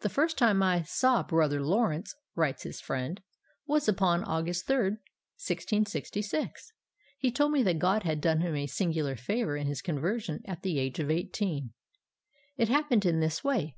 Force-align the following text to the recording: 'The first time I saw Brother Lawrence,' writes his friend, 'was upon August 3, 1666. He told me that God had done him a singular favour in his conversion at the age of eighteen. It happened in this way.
'The 0.00 0.08
first 0.08 0.38
time 0.38 0.62
I 0.62 0.80
saw 0.84 1.22
Brother 1.22 1.60
Lawrence,' 1.62 2.16
writes 2.34 2.62
his 2.62 2.80
friend, 2.80 3.20
'was 3.66 3.88
upon 3.90 4.24
August 4.24 4.66
3, 4.66 4.76
1666. 5.36 6.72
He 7.18 7.30
told 7.30 7.52
me 7.52 7.62
that 7.64 7.78
God 7.78 8.02
had 8.04 8.22
done 8.22 8.40
him 8.40 8.56
a 8.56 8.66
singular 8.66 9.16
favour 9.16 9.58
in 9.58 9.66
his 9.66 9.82
conversion 9.82 10.40
at 10.46 10.62
the 10.62 10.78
age 10.78 10.98
of 10.98 11.10
eighteen. 11.10 11.74
It 12.56 12.70
happened 12.70 13.04
in 13.04 13.20
this 13.20 13.44
way. 13.44 13.76